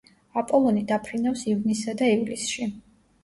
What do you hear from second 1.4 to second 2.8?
ივნისსა და ივლისში.